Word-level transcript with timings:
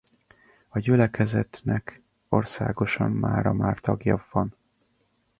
A 0.69 0.79
gyülekezetnek 0.79 2.01
országosan 2.29 3.11
mára 3.11 3.53
már 3.53 3.79
tagja 3.79 4.25
van. 4.31 4.55